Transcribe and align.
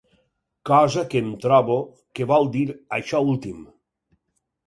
Cosa 0.69 1.03
que 1.11 1.19
em 1.23 1.27
trobo 1.43 1.75
que 2.19 2.27
vol 2.31 2.49
dir 2.57 2.65
això 2.99 3.23
últim. 3.35 3.61